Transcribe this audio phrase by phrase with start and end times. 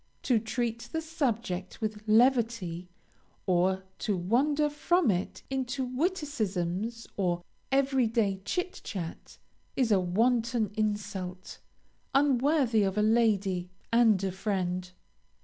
[0.23, 2.89] To treat the subject with levity,
[3.45, 9.37] or to wander from it into witticisms or every day chit chat,
[9.75, 11.59] is a wanton insult,
[12.15, 14.91] unworthy of a lady and a friend.